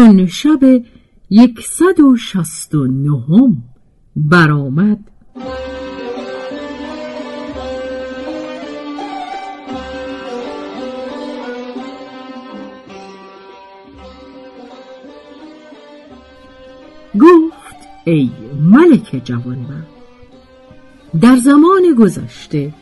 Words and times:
چون 0.00 0.26
شب 0.26 0.82
یکصد 1.30 2.00
و 2.00 2.16
شست 2.16 2.74
و 2.74 2.86
نهم 2.86 3.62
برآمد. 4.16 4.98
گفت 17.20 17.76
ای 18.04 18.30
ملک 18.60 19.22
جوانمرد 19.24 19.86
در 21.20 21.36
زمان 21.36 21.94
گذشته 21.98 22.74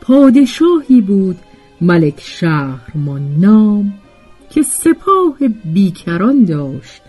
پادشاهی 0.00 1.00
بود 1.00 1.36
ملک 1.80 2.20
شهرمان 2.20 3.36
نام. 3.40 3.92
که 4.50 4.62
سپاه 4.62 5.38
بیکران 5.74 6.44
داشت 6.44 7.02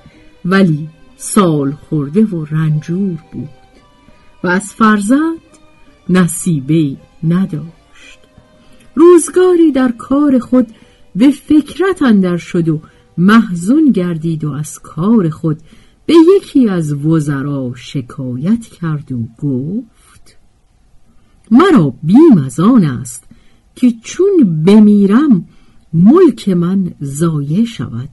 ولی 0.46 0.90
سال 1.18 1.72
خورده 1.72 2.26
و 2.26 2.46
رنجور 2.46 3.20
بود 3.32 3.50
و 4.44 4.48
از 4.48 4.74
فرزند 4.74 5.40
نصیبه 6.10 6.98
نداشت. 7.24 8.20
روزگاری 8.96 9.72
در 9.72 9.92
کار 9.92 10.40
خود 10.40 10.68
به 11.16 11.32
فکرت 11.32 12.02
اندر 12.02 12.38
شد 12.38 12.70
و 12.70 12.82
محزون 13.18 13.92
گردید 13.92 14.44
و 14.44 14.52
از 14.52 14.80
کار 14.80 15.30
خود 15.30 15.58
به 16.06 16.14
یکی 16.36 16.70
از 16.70 16.94
وزرا 16.94 17.72
شکایت 17.76 18.66
کرد 18.66 19.12
و 19.12 19.28
گفت 19.42 20.38
مرا 21.52 21.94
بیم 22.04 22.38
از 22.46 22.60
آن 22.60 22.84
است 22.84 23.24
که 23.76 23.92
چون 24.04 24.64
بمیرم 24.66 25.46
ملک 25.98 26.50
من 26.50 26.94
زایه 27.00 27.66
شود. 27.66 28.10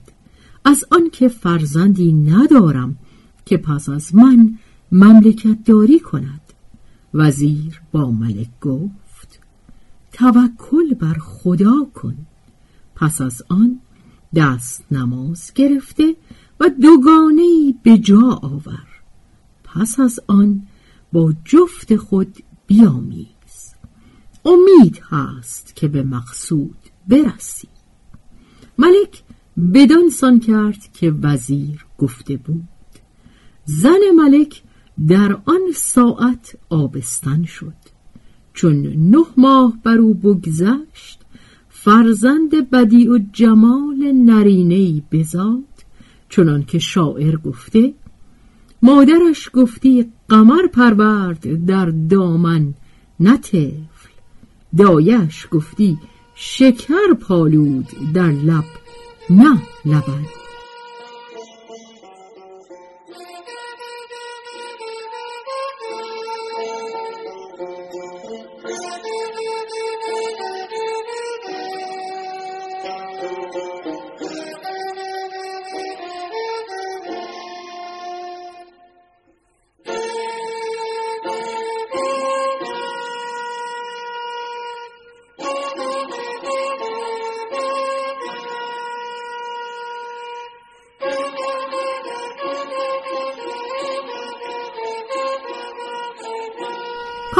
از 0.65 0.83
آنکه 0.91 1.27
فرزندی 1.27 2.13
ندارم 2.13 2.97
که 3.45 3.57
پس 3.57 3.89
از 3.89 4.15
من 4.15 4.57
مملکت 4.91 5.63
داری 5.65 5.99
کند. 5.99 6.41
وزیر 7.13 7.81
با 7.91 8.11
ملک 8.11 8.49
گفت 8.61 9.39
توکل 10.13 10.93
بر 10.93 11.13
خدا 11.19 11.87
کن. 11.93 12.17
پس 12.95 13.21
از 13.21 13.43
آن 13.49 13.79
دست 14.35 14.85
نماز 14.91 15.51
گرفته 15.55 16.15
و 16.59 16.69
دوگانه 16.69 17.75
به 17.83 17.97
جا 17.97 18.39
آور. 18.41 18.87
پس 19.63 19.99
از 19.99 20.19
آن 20.27 20.67
با 21.13 21.33
جفت 21.45 21.95
خود 21.95 22.37
بیامیز. 22.67 23.25
امید 24.45 25.01
هست 25.09 25.75
که 25.75 25.87
به 25.87 26.03
مقصود 26.03 26.77
برسی. 27.07 27.74
ملک 28.77 29.23
بدان 29.73 30.09
سان 30.09 30.39
کرد 30.39 30.89
که 30.93 31.11
وزیر 31.11 31.85
گفته 31.97 32.37
بود. 32.37 32.67
زن 33.65 33.99
ملک 34.15 34.61
در 35.07 35.33
آن 35.45 35.61
ساعت 35.75 36.57
آبستن 36.69 37.43
شد. 37.43 37.73
چون 38.53 38.87
نه 39.11 39.25
ماه 39.37 39.73
بر 39.83 39.97
او 39.97 40.13
بگذشت 40.13 41.19
فرزند 41.69 42.69
بدی 42.69 43.07
و 43.07 43.19
جمال 43.33 44.11
نرینهای 44.11 45.03
بزاد. 45.11 45.63
چنان 46.29 46.63
که 46.63 46.79
شاعر 46.79 47.35
گفته 47.35 47.93
مادرش 48.81 49.49
گفتی 49.53 50.11
قمر 50.29 50.67
پرورد 50.67 51.65
در 51.65 51.85
دامن 51.85 52.73
نه 53.19 53.37
طفل. 53.37 54.09
دایش 54.77 55.47
گفتی 55.51 55.97
شکر 56.35 57.13
پالود 57.27 57.87
در 58.13 58.31
لب 58.31 58.63
نه 59.29 59.61
لبن 59.85 60.25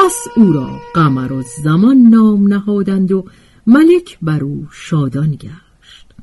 پس 0.06 0.28
او 0.36 0.54
را 0.54 0.70
قمر 0.94 1.34
و 1.34 1.44
زمان 1.64 1.98
نام 1.98 2.48
نهادند 2.54 3.12
و 3.12 3.26
ملک 3.68 4.18
بر 4.22 4.44
او 4.44 4.68
شادان 4.72 5.32
گشت. 5.32 6.14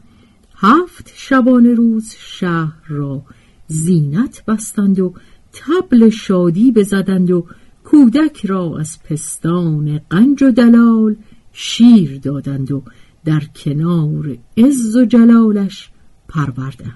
هفت 0.54 1.12
شبانه 1.14 1.74
روز 1.74 2.14
شهر 2.18 2.82
را 2.88 3.22
زینت 3.66 4.44
بستند 4.44 5.00
و 5.00 5.14
تبل 5.52 6.08
شادی 6.08 6.72
بزدند 6.72 7.30
و 7.30 7.46
کودک 7.84 8.46
را 8.46 8.78
از 8.80 9.02
پستان 9.02 10.00
قنج 10.10 10.42
و 10.42 10.50
دلال 10.50 11.16
شیر 11.52 12.18
دادند 12.18 12.72
و 12.72 12.82
در 13.24 13.42
کنار 13.56 14.38
عز 14.56 14.96
و 14.96 15.04
جلالش 15.04 15.90
پروردند. 16.28 16.92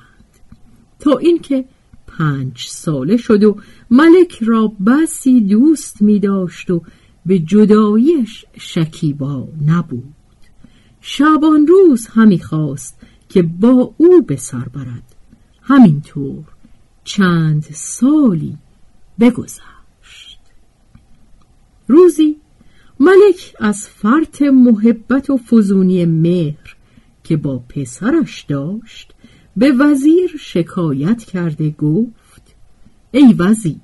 تا 1.00 1.16
اینکه 1.16 1.64
پنج 2.18 2.66
ساله 2.68 3.16
شد 3.16 3.44
و 3.44 3.56
ملک 3.90 4.38
را 4.42 4.72
بسی 4.86 5.40
دوست 5.40 6.02
می 6.02 6.18
داشت 6.18 6.70
و 6.70 6.82
به 7.26 7.38
جدایش 7.38 8.44
شکیبا 8.58 9.48
نبود. 9.66 10.14
شبان 11.00 11.66
روز 11.66 12.06
همی 12.06 12.38
خواست 12.38 12.98
که 13.28 13.42
با 13.42 13.94
او 13.96 14.22
به 14.22 14.36
سر 14.36 14.68
برد. 14.68 15.16
همینطور 15.62 16.44
چند 17.04 17.66
سالی 17.72 18.58
بگذشت. 19.20 20.40
روزی 21.88 22.36
ملک 23.00 23.54
از 23.60 23.88
فرط 23.88 24.42
محبت 24.42 25.30
و 25.30 25.36
فزونی 25.36 26.04
مهر 26.04 26.76
که 27.24 27.36
با 27.36 27.58
پسرش 27.58 28.42
داشت 28.42 29.12
به 29.56 29.72
وزیر 29.72 30.36
شکایت 30.40 31.24
کرده 31.24 31.70
گفت 31.70 32.54
ای 33.10 33.34
وزیر 33.38 33.76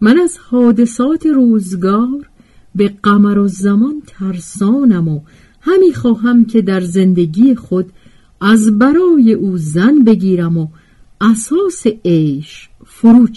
من 0.00 0.18
از 0.18 0.38
حادثات 0.38 1.26
روزگار 1.26 2.28
به 2.74 2.94
قمر 3.02 3.38
و 3.38 3.48
زمان 3.48 4.02
ترسانم 4.06 5.08
و 5.08 5.20
همی 5.60 5.94
خواهم 5.94 6.44
که 6.44 6.62
در 6.62 6.80
زندگی 6.80 7.54
خود 7.54 7.92
از 8.40 8.78
برای 8.78 9.32
او 9.32 9.58
زن 9.58 10.04
بگیرم 10.04 10.58
و 10.58 10.68
اساس 11.20 11.86
عیش 12.04 12.68
فرو 12.86 13.28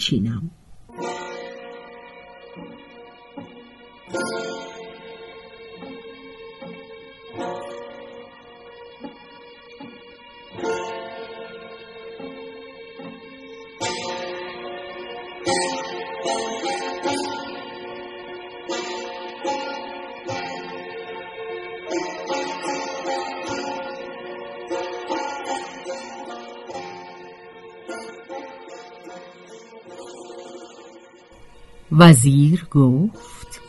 وزیر 31.98 32.66
گفت 32.70 33.60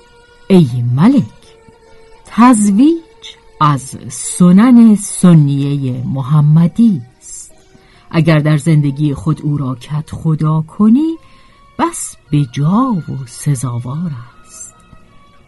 ای 0.48 0.68
ملک 0.96 1.24
تزویج 2.26 2.98
از 3.62 3.96
سنن 4.10 4.96
سنیه 4.96 6.04
محمدی 6.06 7.02
است. 7.18 7.52
اگر 8.12 8.40
در 8.40 8.58
زندگی 8.58 9.14
خود 9.14 9.42
او 9.44 9.58
را 9.58 9.76
کت 9.76 10.10
خدا 10.12 10.62
کنی 10.62 11.16
بس 11.80 12.16
به 12.32 12.46
جا 12.52 13.04
و 13.10 13.26
سزاوار 13.26 14.12
است. 14.46 14.76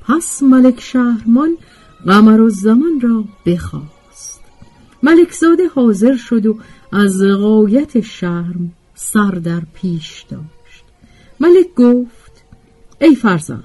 پس 0.02 0.44
ملک 0.44 0.82
شهرمان 0.82 1.58
قمر 2.06 2.42
و 2.42 2.50
زمان 2.50 3.02
را 3.02 3.24
بخواست. 3.46 4.42
ملکزاده 5.04 5.68
حاضر 5.68 6.16
شد 6.16 6.46
و 6.46 6.58
از 6.92 7.22
غایت 7.22 8.02
شرم 8.02 8.72
سر 8.96 9.32
در 9.32 9.62
پیش 9.74 10.26
داشت. 10.30 10.84
ملک 11.40 11.74
گفت 11.76 12.29
ای 13.02 13.16
فرزند 13.16 13.64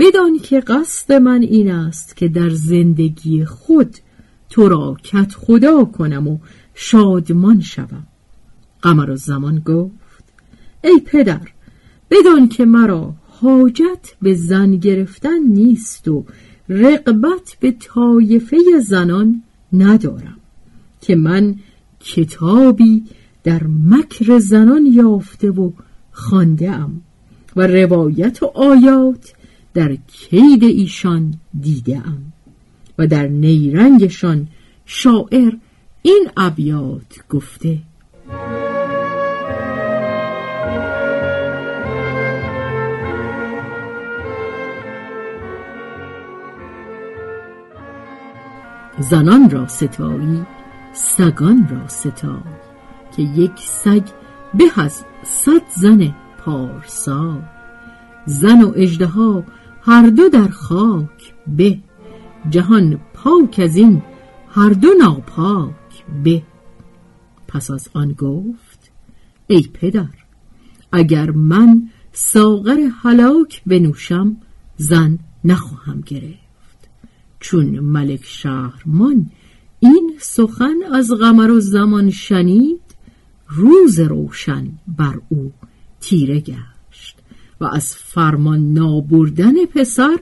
بدان 0.00 0.38
که 0.38 0.60
قصد 0.60 1.12
من 1.12 1.42
این 1.42 1.70
است 1.70 2.16
که 2.16 2.28
در 2.28 2.50
زندگی 2.50 3.44
خود 3.44 3.96
تو 4.50 4.68
را 4.68 4.96
کت 5.02 5.32
خدا 5.32 5.84
کنم 5.84 6.28
و 6.28 6.38
شادمان 6.74 7.60
شوم. 7.60 8.06
قمر 8.82 9.14
زمان 9.16 9.58
گفت 9.58 10.24
ای 10.84 11.00
پدر 11.06 11.48
بدان 12.10 12.48
که 12.48 12.64
مرا 12.64 13.14
حاجت 13.28 14.14
به 14.22 14.34
زن 14.34 14.70
گرفتن 14.70 15.38
نیست 15.38 16.08
و 16.08 16.24
رقبت 16.68 17.56
به 17.60 17.72
طایفه 17.72 18.56
زنان 18.84 19.42
ندارم 19.72 20.36
که 21.00 21.16
من 21.16 21.54
کتابی 22.00 23.04
در 23.44 23.62
مکر 23.66 24.38
زنان 24.38 24.86
یافته 24.86 25.50
و 25.50 25.70
خانده 26.10 26.70
ام. 26.70 27.02
و 27.56 27.66
روایت 27.66 28.42
و 28.42 28.46
آیات 28.46 29.32
در 29.74 29.96
کید 30.12 30.64
ایشان 30.64 31.34
دیدم 31.60 32.32
و 32.98 33.06
در 33.06 33.26
نیرنگشان 33.26 34.48
شاعر 34.86 35.52
این 36.02 36.30
ابیات 36.36 37.28
گفته. 37.30 37.78
زنان 48.98 49.50
را 49.50 49.66
ستایی 49.66 50.46
سگان 50.92 51.68
را 51.70 51.88
ستای 51.88 52.40
که 53.16 53.22
یک 53.22 53.52
سگ 53.56 54.02
به 54.54 54.64
از 54.76 55.04
صد 55.22 55.62
زن 55.76 56.14
پارسا. 56.44 57.42
زن 58.26 58.62
و 58.62 58.72
اجدها 58.76 59.44
هر 59.82 60.06
دو 60.06 60.28
در 60.28 60.48
خاک 60.48 61.34
به. 61.46 61.78
جهان 62.50 63.00
پاک 63.14 63.60
از 63.64 63.76
این 63.76 64.02
هر 64.48 64.70
دو 64.70 64.88
ناپاک 65.00 66.04
به. 66.24 66.42
پس 67.48 67.70
از 67.70 67.88
آن 67.94 68.12
گفت 68.12 68.90
ای 69.46 69.62
پدر 69.72 70.08
اگر 70.92 71.30
من 71.30 71.88
ساغر 72.12 72.88
هلاک 73.02 73.62
بنوشم 73.66 74.36
زن 74.76 75.18
نخواهم 75.44 76.00
گرفت. 76.00 76.40
چون 77.40 77.78
ملک 77.80 78.24
شهرمان 78.24 79.30
این 79.80 80.16
سخن 80.20 80.76
از 80.92 81.12
غمر 81.12 81.50
و 81.50 81.60
زمان 81.60 82.10
شنید 82.10 82.80
روز 83.48 84.00
روشن 84.00 84.68
بر 84.88 85.20
او 85.28 85.52
تیره 86.00 86.40
گشت 86.40 87.18
و 87.60 87.64
از 87.64 87.94
فرمان 87.94 88.72
نابردن 88.72 89.66
پسر 89.74 90.18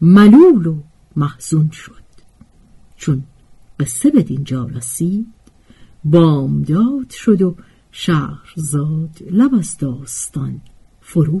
ملول 0.00 0.66
و 0.66 0.82
محزون 1.16 1.70
شد. 1.70 2.06
چون 2.96 3.24
قصه 3.80 4.10
به 4.10 4.22
دینجا 4.22 4.64
رسید 4.64 5.26
بامداد 6.04 7.10
شد 7.10 7.42
و 7.42 7.56
شهرزاد 7.92 9.18
لب 9.30 9.54
از 9.54 9.78
داستان 9.78 10.60
فرو 11.00 11.40